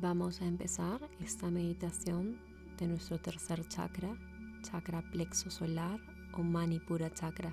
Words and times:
Vamos 0.00 0.40
a 0.40 0.46
empezar 0.46 0.98
esta 1.20 1.50
meditación 1.50 2.38
de 2.78 2.88
nuestro 2.88 3.18
tercer 3.18 3.68
chakra, 3.68 4.16
chakra 4.62 5.02
plexo 5.02 5.50
solar 5.50 6.00
o 6.32 6.42
manipura 6.42 7.12
chakra. 7.12 7.52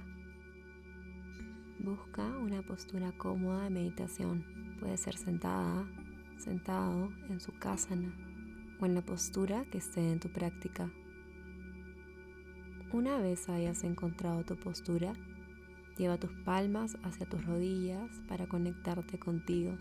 Busca 1.80 2.26
una 2.26 2.62
postura 2.62 3.12
cómoda 3.18 3.66
de 3.66 3.70
meditación. 3.70 4.46
Puede 4.80 4.96
ser 4.96 5.18
sentada, 5.18 5.86
sentado 6.38 7.12
en 7.28 7.42
su 7.42 7.52
kasana 7.60 8.14
o 8.80 8.86
en 8.86 8.96
la 8.96 9.02
postura 9.02 9.66
que 9.66 9.80
esté 9.80 10.10
en 10.10 10.22
tu 10.22 10.30
práctica. 10.30 10.90
Una 12.94 13.18
vez 13.18 13.50
hayas 13.50 13.84
encontrado 13.84 14.46
tu 14.46 14.56
postura, 14.56 15.12
lleva 15.98 16.18
tus 16.18 16.32
palmas 16.46 16.98
hacia 17.04 17.28
tus 17.28 17.46
rodillas 17.46 18.10
para 18.30 18.48
conectarte 18.48 19.20
contigo. 19.20 19.78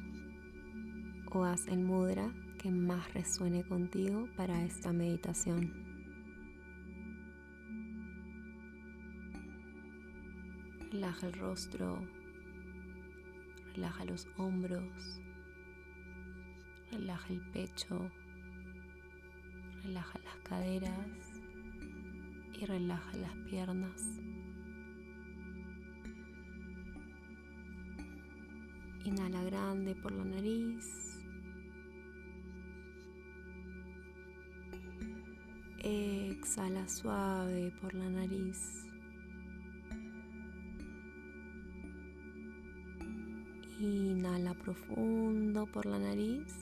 O 1.30 1.44
haz 1.44 1.68
el 1.68 1.80
mudra 1.84 2.32
que 2.56 2.70
más 2.70 3.12
resuene 3.14 3.62
contigo 3.64 4.28
para 4.36 4.62
esta 4.64 4.92
meditación. 4.92 5.72
Relaja 10.90 11.26
el 11.26 11.32
rostro, 11.34 11.98
relaja 13.74 14.04
los 14.04 14.28
hombros, 14.36 15.20
relaja 16.90 17.32
el 17.32 17.40
pecho, 17.52 18.10
relaja 19.82 20.18
las 20.24 20.36
caderas 20.48 21.42
y 22.60 22.64
relaja 22.64 23.12
las 23.18 23.34
piernas. 23.50 24.20
Inhala 29.04 29.42
grande 29.44 29.94
por 29.94 30.12
la 30.12 30.24
nariz. 30.24 31.05
Exhala 35.88 36.88
suave 36.88 37.72
por 37.80 37.94
la 37.94 38.10
nariz. 38.10 38.88
Inhala 43.78 44.52
profundo 44.54 45.64
por 45.66 45.86
la 45.86 46.00
nariz. 46.00 46.52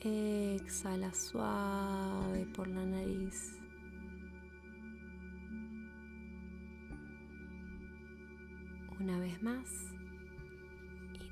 Exhala 0.00 1.12
suave 1.12 2.46
por 2.54 2.68
la 2.68 2.86
nariz. 2.86 3.58
Una 9.00 9.18
vez 9.18 9.42
más. 9.42 9.92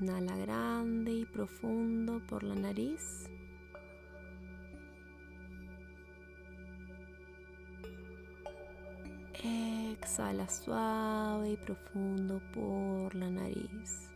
Inhala 0.01 0.37
grande 0.37 1.13
y 1.13 1.25
profundo 1.27 2.23
por 2.27 2.43
la 2.43 2.55
nariz. 2.55 3.29
Exhala 10.03 10.49
suave 10.49 11.51
y 11.51 11.57
profundo 11.57 12.41
por 12.55 13.15
la 13.15 13.29
nariz. 13.29 14.11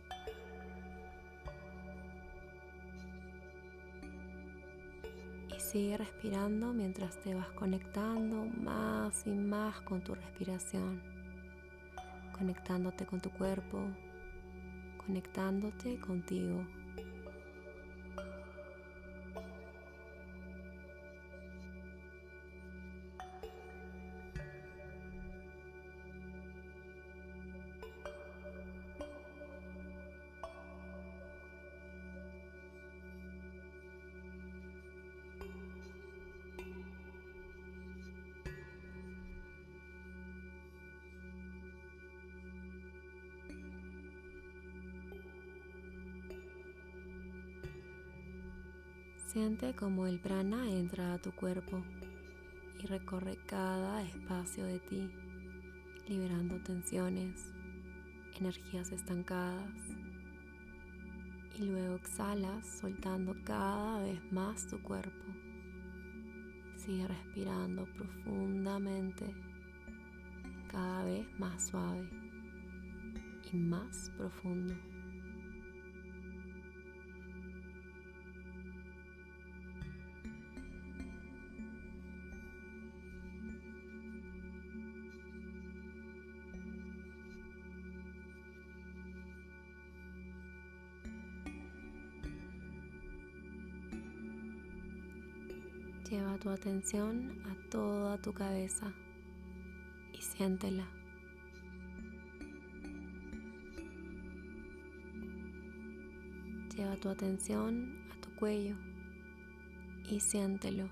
Y 5.55 5.59
sigue 5.59 5.97
respirando 5.97 6.73
mientras 6.73 7.17
te 7.21 7.35
vas 7.35 7.49
conectando 7.51 8.45
más 8.45 9.25
y 9.27 9.31
más 9.31 9.79
con 9.81 10.01
tu 10.01 10.15
respiración, 10.15 11.01
conectándote 12.37 13.05
con 13.05 13.21
tu 13.21 13.29
cuerpo, 13.29 13.83
conectándote 15.05 15.99
contigo. 15.99 16.65
Siente 49.35 49.75
como 49.75 50.07
el 50.07 50.17
prana 50.17 50.65
entra 50.71 51.13
a 51.13 51.17
tu 51.17 51.29
cuerpo 51.33 51.83
y 52.81 52.87
recorre 52.87 53.37
cada 53.45 54.01
espacio 54.01 54.63
de 54.63 54.79
ti, 54.79 55.11
liberando 56.07 56.55
tensiones, 56.63 57.51
energías 58.39 58.93
estancadas. 58.93 59.73
Y 61.59 61.65
luego 61.65 61.95
exhalas 61.95 62.65
soltando 62.79 63.35
cada 63.43 64.03
vez 64.03 64.31
más 64.31 64.67
tu 64.67 64.81
cuerpo. 64.81 65.25
Sigue 66.77 67.05
respirando 67.05 67.83
profundamente, 67.87 69.25
cada 70.71 71.03
vez 71.03 71.27
más 71.37 71.67
suave 71.67 72.09
y 73.51 73.57
más 73.57 74.13
profundo. 74.17 74.94
Tu 96.45 96.51
atención 96.51 97.41
a 97.49 97.69
toda 97.71 98.21
tu 98.21 98.31
cabeza 98.31 98.93
y 100.13 100.21
siéntela. 100.21 100.87
Lleva 106.77 106.97
tu 106.97 107.09
atención 107.09 107.97
a 108.11 108.21
tu 108.21 108.29
cuello 108.35 108.75
y 110.07 110.19
siéntelo. 110.19 110.87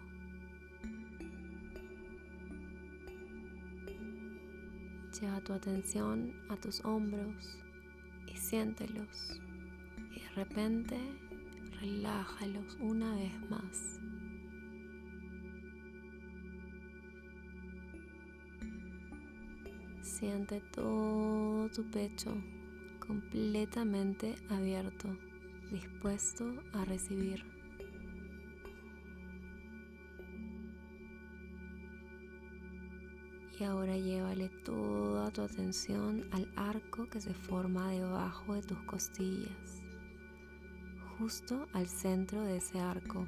Lleva 5.22 5.40
tu 5.42 5.54
atención 5.54 6.34
a 6.50 6.56
tus 6.56 6.84
hombros 6.84 7.60
y 8.26 8.36
siéntelos. 8.38 9.40
Y 10.16 10.20
de 10.20 10.30
repente 10.30 10.98
relájalos 11.80 12.76
una 12.80 13.14
vez 13.14 13.50
más. 13.52 14.03
Siente 20.04 20.60
todo 20.74 21.70
tu 21.70 21.90
pecho 21.90 22.36
completamente 23.00 24.36
abierto, 24.50 25.08
dispuesto 25.72 26.46
a 26.74 26.84
recibir. 26.84 27.42
Y 33.58 33.64
ahora 33.64 33.96
llévale 33.98 34.50
toda 34.66 35.32
tu 35.32 35.42
atención 35.42 36.28
al 36.32 36.52
arco 36.58 37.08
que 37.10 37.22
se 37.22 37.34
forma 37.34 37.90
debajo 37.90 38.56
de 38.56 38.62
tus 38.62 38.80
costillas, 38.80 39.82
justo 41.18 41.66
al 41.72 41.88
centro 41.88 42.42
de 42.42 42.58
ese 42.58 42.78
arco. 42.78 43.26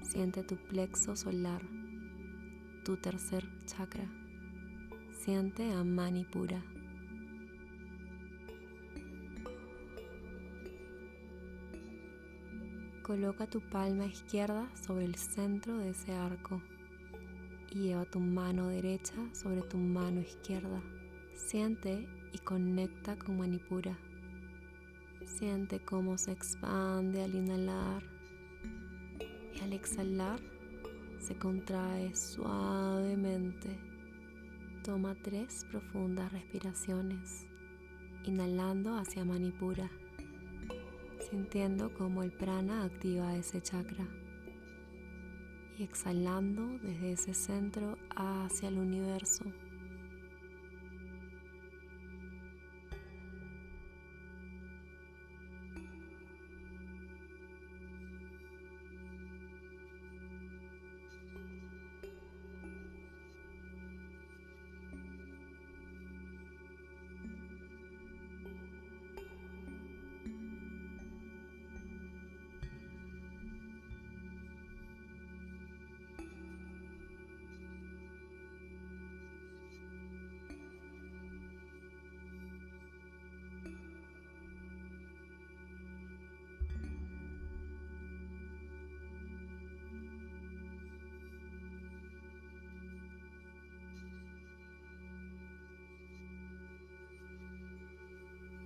Siente 0.00 0.42
tu 0.44 0.56
plexo 0.56 1.14
solar, 1.14 1.60
tu 2.84 2.96
tercer 2.96 3.46
chakra. 3.66 4.21
Siente 5.24 5.72
a 5.72 5.84
Manipura. 5.84 6.60
Coloca 13.04 13.46
tu 13.46 13.60
palma 13.60 14.06
izquierda 14.06 14.68
sobre 14.74 15.04
el 15.04 15.14
centro 15.14 15.78
de 15.78 15.90
ese 15.90 16.12
arco 16.12 16.60
y 17.70 17.82
lleva 17.82 18.04
tu 18.04 18.18
mano 18.18 18.66
derecha 18.66 19.14
sobre 19.32 19.62
tu 19.62 19.78
mano 19.78 20.22
izquierda. 20.22 20.82
Siente 21.36 22.04
y 22.32 22.38
conecta 22.38 23.16
con 23.16 23.38
Manipura. 23.38 23.96
Siente 25.24 25.78
cómo 25.84 26.18
se 26.18 26.32
expande 26.32 27.22
al 27.22 27.36
inhalar 27.36 28.02
y 29.54 29.60
al 29.60 29.72
exhalar 29.72 30.40
se 31.20 31.36
contrae 31.36 32.12
suavemente. 32.12 33.91
Toma 34.84 35.14
tres 35.22 35.64
profundas 35.70 36.32
respiraciones, 36.32 37.46
inhalando 38.24 38.96
hacia 38.96 39.24
Manipura 39.24 39.90
sintiendo 41.32 41.92
como 41.94 42.22
el 42.22 42.30
prana 42.30 42.84
activa 42.84 43.34
ese 43.34 43.62
chakra 43.62 44.06
y 45.78 45.82
exhalando 45.82 46.78
desde 46.82 47.12
ese 47.12 47.32
centro 47.32 47.96
hacia 48.14 48.68
el 48.68 48.78
universo. 48.78 49.44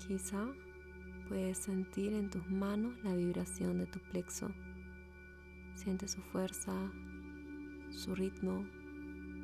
Quizá 0.06 0.46
puedes 1.28 1.58
sentir 1.58 2.12
en 2.12 2.30
tus 2.30 2.48
manos 2.48 2.94
la 3.02 3.14
vibración 3.14 3.78
de 3.78 3.86
tu 3.86 3.98
plexo. 3.98 4.48
Siente 5.74 6.06
su 6.06 6.20
fuerza, 6.22 6.72
su 7.90 8.14
ritmo, 8.14 8.64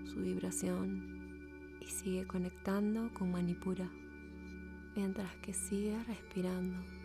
su 0.04 0.20
vibración 0.20 1.78
y 1.80 1.86
sigue 1.86 2.26
conectando 2.26 3.12
con 3.12 3.32
Manipura 3.32 3.90
mientras 4.94 5.34
que 5.36 5.52
sigue 5.52 5.98
respirando. 6.04 7.01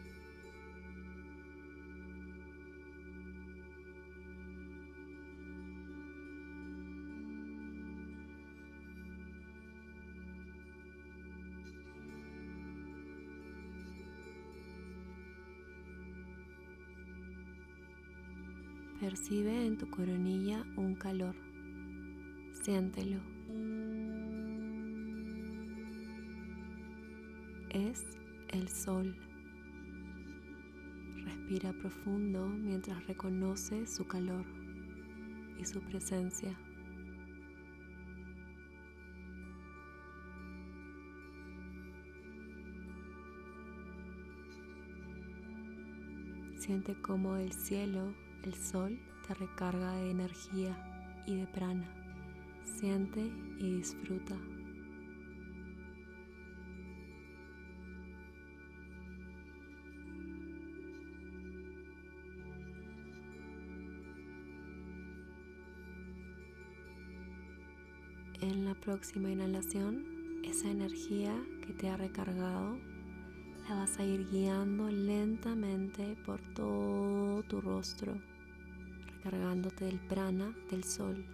Percibe 19.07 19.65
en 19.65 19.77
tu 19.77 19.89
coronilla 19.89 20.65
un 20.75 20.93
calor. 20.93 21.33
Siéntelo. 22.61 23.21
Es 27.69 28.05
el 28.49 28.67
sol. 28.67 29.15
Respira 31.23 31.71
profundo 31.71 32.49
mientras 32.49 33.07
reconoce 33.07 33.87
su 33.87 34.05
calor 34.05 34.43
y 35.57 35.63
su 35.63 35.79
presencia. 35.79 36.53
Siente 46.57 46.93
como 47.01 47.37
el 47.37 47.53
cielo 47.53 48.13
el 48.43 48.53
sol 48.53 48.99
te 49.27 49.33
recarga 49.33 49.93
de 49.93 50.11
energía 50.11 51.23
y 51.25 51.35
de 51.35 51.47
prana. 51.47 51.87
Siente 52.63 53.21
y 53.59 53.77
disfruta. 53.77 54.35
En 68.41 68.65
la 68.65 68.75
próxima 68.75 69.31
inhalación, 69.31 70.05
esa 70.43 70.69
energía 70.69 71.33
que 71.65 71.73
te 71.73 71.89
ha 71.89 71.97
recargado 71.97 72.77
la 73.67 73.75
vas 73.75 73.99
a 73.99 74.03
ir 74.03 74.25
guiando 74.29 74.89
lentamente 74.89 76.15
por 76.25 76.39
todo 76.53 77.43
tu 77.43 77.59
rostro, 77.59 78.13
recargándote 79.15 79.85
del 79.85 79.99
prana 79.99 80.55
del 80.69 80.83
sol. 80.83 81.25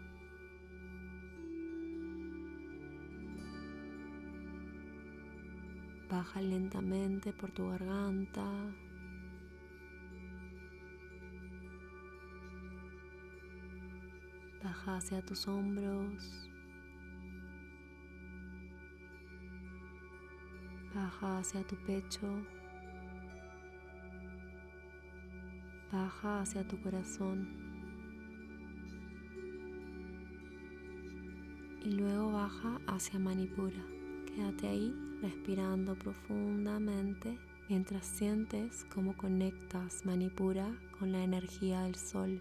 Baja 6.09 6.41
lentamente 6.41 7.33
por 7.33 7.51
tu 7.51 7.69
garganta. 7.69 8.45
Baja 14.63 14.97
hacia 14.97 15.21
tus 15.21 15.47
hombros. 15.47 16.52
Baja 20.95 21.40
hacia 21.40 21.63
tu 21.63 21.75
pecho. 21.88 22.28
Baja 25.92 26.42
hacia 26.42 26.68
tu 26.68 26.80
corazón. 26.81 27.48
Y 31.84 31.92
luego 31.92 32.31
baja 32.31 32.80
hacia 32.88 33.18
Manipura. 33.18 33.84
Quédate 34.28 34.68
ahí 34.68 34.95
respirando 35.22 35.95
profundamente 35.95 37.39
mientras 37.69 38.06
sientes 38.06 38.86
cómo 38.94 39.18
conectas 39.18 40.06
Manipura 40.06 40.75
con 41.00 41.12
la 41.12 41.24
energía 41.24 41.81
del 41.81 41.96
sol. 41.96 42.39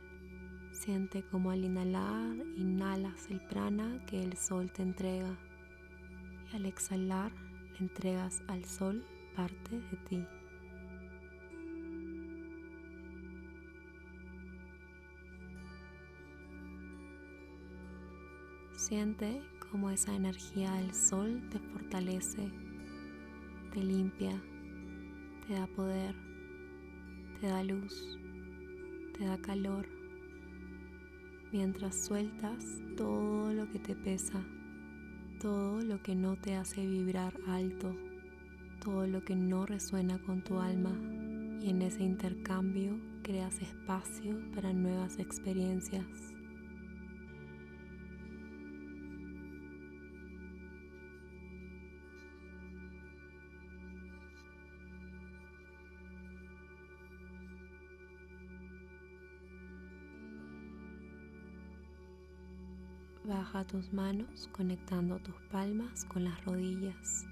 Siente 0.72 1.22
como 1.22 1.50
al 1.50 1.64
inhalar, 1.64 2.36
inhalas 2.56 3.30
el 3.30 3.40
prana 3.40 4.04
que 4.06 4.22
el 4.22 4.36
sol 4.36 4.70
te 4.70 4.82
entrega. 4.82 5.38
Y 6.52 6.56
al 6.56 6.66
exhalar, 6.66 7.32
entregas 7.80 8.42
al 8.48 8.64
sol 8.64 9.04
parte 9.34 9.78
de 9.78 9.96
ti. 10.08 10.26
Siente 18.76 19.42
cómo 19.70 19.90
esa 19.90 20.14
energía 20.14 20.72
del 20.72 20.92
sol 20.92 21.40
te 21.50 21.58
fortalece, 21.58 22.50
te 23.72 23.82
limpia, 23.82 24.42
te 25.46 25.54
da 25.54 25.66
poder, 25.68 26.14
te 27.40 27.46
da 27.46 27.62
luz, 27.62 28.18
te 29.16 29.24
da 29.24 29.38
calor, 29.38 29.86
mientras 31.52 32.04
sueltas 32.04 32.82
todo 32.96 33.52
lo 33.52 33.70
que 33.70 33.78
te 33.78 33.94
pesa 33.94 34.42
todo 35.42 35.80
lo 35.80 36.00
que 36.00 36.14
no 36.14 36.36
te 36.36 36.54
hace 36.54 36.86
vibrar 36.86 37.34
alto, 37.48 37.92
todo 38.80 39.08
lo 39.08 39.24
que 39.24 39.34
no 39.34 39.66
resuena 39.66 40.16
con 40.18 40.40
tu 40.44 40.60
alma 40.60 40.96
y 41.60 41.70
en 41.70 41.82
ese 41.82 42.04
intercambio 42.04 42.96
creas 43.24 43.60
espacio 43.60 44.38
para 44.54 44.72
nuevas 44.72 45.18
experiencias. 45.18 46.31
Baja 63.42 63.64
tus 63.64 63.92
manos 63.92 64.48
conectando 64.52 65.18
tus 65.18 65.34
palmas 65.50 66.04
con 66.04 66.22
las 66.22 66.44
rodillas. 66.44 67.26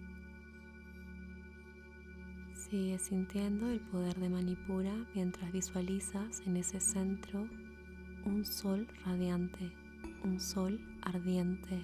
Sigue 2.53 2.99
sintiendo 2.99 3.71
el 3.71 3.79
poder 3.79 4.17
de 4.17 4.29
Manipura 4.29 4.93
mientras 5.15 5.53
visualizas 5.53 6.41
en 6.49 6.57
ese 6.57 6.81
centro 6.81 7.47
un 8.25 8.45
sol 8.45 8.89
radiante, 9.07 9.71
un 10.25 10.41
sol 10.41 10.81
ardiente 11.03 11.81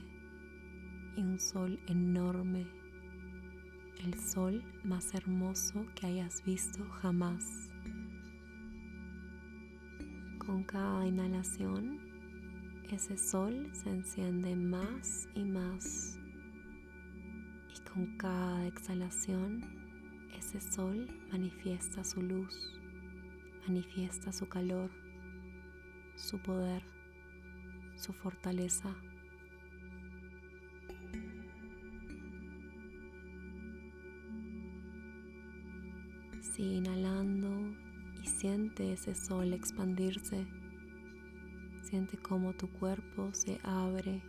y 1.17 1.21
un 1.21 1.39
sol 1.39 1.79
enorme, 1.87 2.67
el 4.05 4.19
sol 4.19 4.61
más 4.83 5.15
hermoso 5.15 5.87
que 5.95 6.07
hayas 6.09 6.45
visto 6.45 6.85
jamás. 7.01 7.71
Con 10.45 10.65
cada 10.65 11.07
inhalación 11.07 12.06
ese 12.95 13.19
sol 13.19 13.69
se 13.73 13.91
enciende 13.91 14.55
más 14.55 15.29
y 15.35 15.45
más. 15.45 16.19
Y 17.75 17.81
con 17.91 18.17
cada 18.17 18.67
exhalación, 18.67 19.65
ese 20.39 20.61
sol 20.61 21.09
manifiesta 21.31 22.05
su 22.05 22.23
luz 22.23 22.77
manifiesta 23.67 24.33
su 24.33 24.49
calor, 24.49 24.91
su 26.15 26.39
poder, 26.39 26.83
su 27.97 28.13
fortaleza. 28.13 28.95
Sigue 36.41 36.77
inhalando 36.77 37.51
y 38.23 38.27
siente 38.27 38.93
ese 38.93 39.15
sol 39.15 39.53
expandirse. 39.53 40.47
Siente 41.89 42.17
cómo 42.17 42.53
tu 42.53 42.67
cuerpo 42.69 43.33
se 43.33 43.61
abre. 43.63 44.21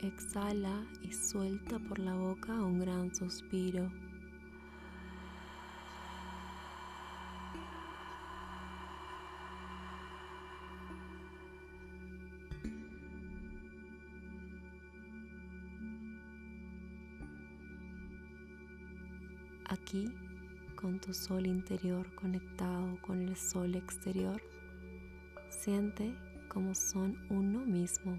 Exhala 0.00 0.86
y 1.02 1.12
suelta 1.12 1.78
por 1.78 1.98
la 1.98 2.14
boca 2.14 2.54
un 2.54 2.80
gran 2.80 3.14
suspiro. 3.14 3.92
Tu 21.04 21.12
sol 21.12 21.46
interior 21.46 22.06
conectado 22.14 22.98
con 23.02 23.20
el 23.20 23.36
sol 23.36 23.74
exterior, 23.74 24.40
siente 25.50 26.16
como 26.48 26.74
son 26.74 27.18
uno 27.28 27.60
mismo. 27.60 28.18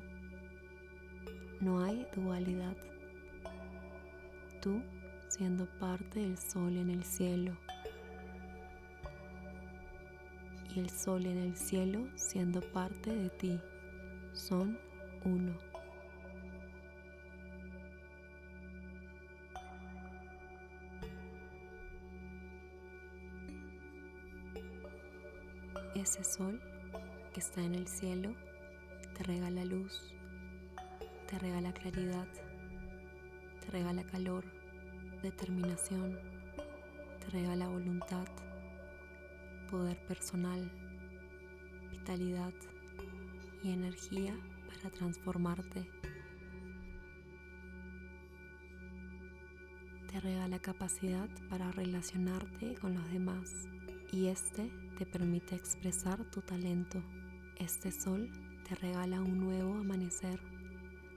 No 1.62 1.84
hay 1.84 2.06
dualidad. 2.16 2.78
Tú 4.62 4.84
siendo 5.30 5.66
parte 5.80 6.20
del 6.20 6.38
sol 6.38 6.78
en 6.78 6.92
el 6.92 7.04
cielo 7.04 7.58
y 10.76 10.80
el 10.80 10.90
sol 10.92 11.26
en 11.26 11.40
el 11.40 11.56
cielo 11.56 12.08
siendo 12.16 12.62
parte 12.62 13.16
de 13.16 13.30
ti. 13.30 13.60
Son 14.34 14.78
uno. 15.24 15.75
Ese 25.96 26.26
sol 26.26 26.62
que 27.34 27.40
está 27.40 27.64
en 27.64 27.74
el 27.74 27.88
cielo 27.88 28.36
te 29.18 29.24
regala 29.24 29.64
luz, 29.64 30.14
te 31.26 31.40
regala 31.40 31.72
claridad, 31.72 32.28
te 33.62 33.72
regala 33.72 34.04
calor, 34.04 34.44
determinación, 35.24 36.20
te 37.20 37.30
regala 37.32 37.70
voluntad, 37.70 38.28
poder 39.72 39.98
personal, 40.06 40.70
vitalidad 41.92 42.54
y 43.64 43.72
energía 43.72 44.38
para 44.68 44.94
transformarte. 44.94 45.90
Te 50.12 50.20
regala 50.20 50.60
capacidad 50.60 51.30
para 51.50 51.72
relacionarte 51.72 52.76
con 52.76 52.96
los 52.96 53.12
demás 53.12 53.50
y 54.12 54.28
este 54.28 54.70
te 54.96 55.06
permite 55.06 55.56
expresar 55.56 56.24
tu 56.32 56.42
talento. 56.42 57.02
Este 57.58 57.92
sol 57.92 58.30
te 58.68 58.76
regala 58.76 59.22
un 59.22 59.40
nuevo 59.40 59.76
amanecer 59.76 60.40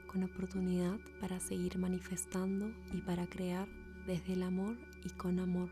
con 0.08 0.24
oportunidad 0.24 0.98
para 1.20 1.38
seguir 1.38 1.78
manifestando 1.78 2.72
y 2.92 3.00
para 3.02 3.26
crear 3.26 3.68
desde 4.06 4.32
el 4.32 4.42
amor 4.42 4.76
y 5.04 5.10
con 5.10 5.38
amor. 5.38 5.70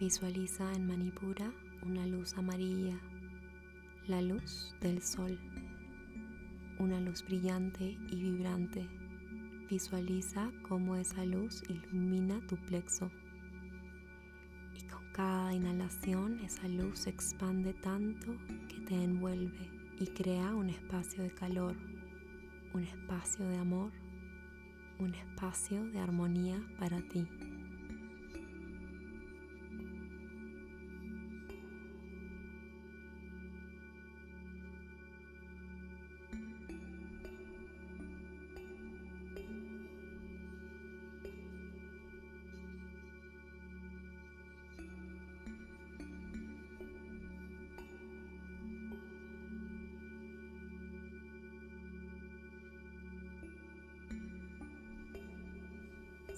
Visualiza 0.00 0.70
en 0.74 0.86
Manipura 0.86 1.52
una 1.84 2.06
luz 2.06 2.34
amarilla, 2.38 2.98
la 4.06 4.22
luz 4.22 4.74
del 4.80 5.02
sol, 5.02 5.38
una 6.78 7.00
luz 7.00 7.24
brillante 7.24 7.98
y 8.10 8.16
vibrante. 8.16 8.88
Visualiza 9.68 10.50
cómo 10.68 10.96
esa 10.96 11.24
luz 11.24 11.62
ilumina 11.68 12.40
tu 12.46 12.56
plexo 12.56 13.10
y 14.78 14.82
con 14.86 15.02
cada 15.12 15.52
inhalación 15.54 16.38
esa 16.40 16.68
luz 16.68 17.00
se 17.00 17.10
expande 17.10 17.74
tanto 17.74 18.36
que 18.68 18.80
te 18.86 19.02
envuelve 19.02 19.70
y 20.00 20.06
crea 20.06 20.54
un 20.54 20.70
espacio 20.70 21.22
de 21.22 21.30
calor, 21.30 21.76
un 22.72 22.82
espacio 22.84 23.46
de 23.46 23.58
amor, 23.58 23.92
un 24.98 25.14
espacio 25.14 25.84
de 25.86 25.98
armonía 26.00 26.60
para 26.78 27.00
ti. 27.00 27.26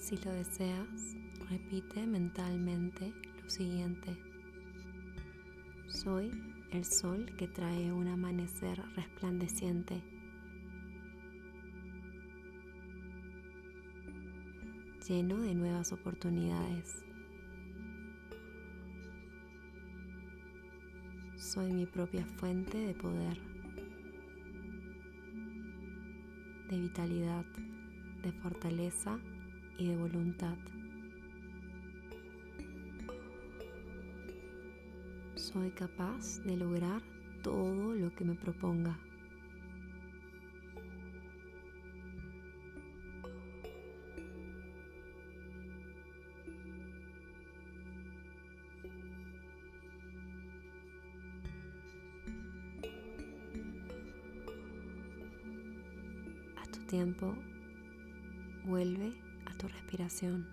Si 0.07 0.15
lo 0.15 0.31
deseas, 0.31 1.17
repite 1.49 2.07
mentalmente 2.07 3.11
lo 3.43 3.49
siguiente. 3.49 4.15
Soy 5.89 6.31
el 6.71 6.85
sol 6.85 7.25
que 7.37 7.49
trae 7.49 7.91
un 7.91 8.07
amanecer 8.07 8.81
resplandeciente. 8.95 10.01
lleno 15.05 15.41
de 15.41 15.53
nuevas 15.53 15.91
oportunidades. 15.91 17.03
Soy 21.35 21.73
mi 21.73 21.85
propia 21.85 22.25
fuente 22.25 22.77
de 22.77 22.93
poder, 22.93 23.37
de 26.69 26.79
vitalidad, 26.79 27.45
de 28.23 28.31
fortaleza 28.31 29.19
y 29.77 29.87
de 29.87 29.95
voluntad. 29.95 30.57
Soy 35.35 35.69
capaz 35.71 36.41
de 36.43 36.57
lograr 36.57 37.01
todo 37.43 37.93
lo 37.93 38.13
que 38.13 38.25
me 38.25 38.35
proponga. 38.35 38.97
A 56.57 56.71
tu 56.71 56.79
tiempo, 56.87 57.35
vuelve 58.65 59.26
respiración. 59.87 60.45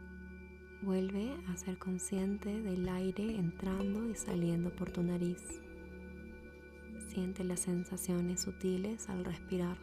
Vuelve 0.83 1.37
a 1.49 1.57
ser 1.57 1.77
consciente 1.77 2.61
del 2.63 2.89
aire 2.89 3.35
entrando 3.35 4.09
y 4.09 4.15
saliendo 4.15 4.71
por 4.71 4.93
tu 4.93 5.03
nariz. 5.03 5.43
Siente 7.09 7.43
las 7.43 7.61
sensaciones 7.61 8.43
sutiles 8.43 9.09
al 9.09 9.25
respirar. 9.25 9.77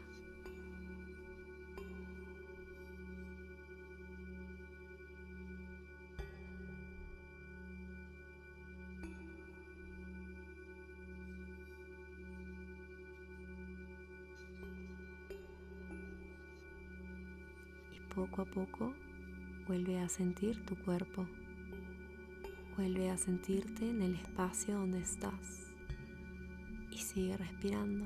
Poco 18.15 18.41
a 18.43 18.45
poco 18.45 18.93
Vuelve 19.71 20.01
a 20.01 20.09
sentir 20.09 20.65
tu 20.65 20.75
cuerpo. 20.75 21.25
Vuelve 22.75 23.09
a 23.09 23.17
sentirte 23.17 23.89
en 23.89 24.01
el 24.01 24.15
espacio 24.15 24.75
donde 24.75 24.99
estás. 24.99 25.71
Y 26.91 26.97
sigue 26.97 27.37
respirando. 27.37 28.05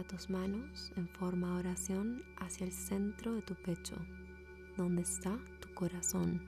Tus 0.00 0.30
manos 0.30 0.90
en 0.96 1.06
forma 1.06 1.52
de 1.52 1.60
oración 1.60 2.22
hacia 2.38 2.66
el 2.66 2.72
centro 2.72 3.34
de 3.34 3.42
tu 3.42 3.54
pecho, 3.54 3.94
donde 4.76 5.02
está 5.02 5.38
tu 5.60 5.72
corazón. 5.74 6.40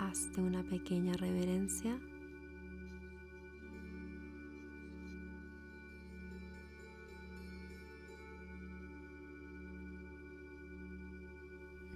Hazte 0.00 0.40
una 0.40 0.64
pequeña 0.64 1.14
reverencia 1.14 1.96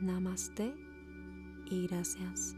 Namaste 0.01 0.73
y 1.67 1.89
gracias. 1.89 2.55